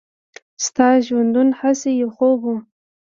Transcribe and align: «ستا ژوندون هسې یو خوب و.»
«ستا 0.65 0.87
ژوندون 1.07 1.49
هسې 1.59 1.89
یو 2.01 2.09
خوب 2.15 2.39
و.» 2.43 2.55